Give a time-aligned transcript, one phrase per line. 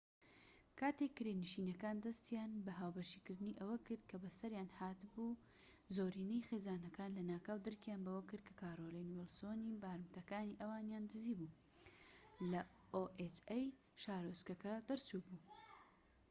[0.79, 5.39] کاتێک کرێنشینەکان دەستیان بە هاوبەشکردنی ئەوە کرد کە بە سەریان هات بوو
[5.95, 11.47] زۆرینەی خێزانەکان لەناکاو درکیان بەوە کرد کە کارۆلین ویڵسۆنی oha بارمتەکانی ئەوانیان دزی بو
[12.51, 12.61] لە
[14.03, 15.41] شارۆچکەکە دەرچوو بوو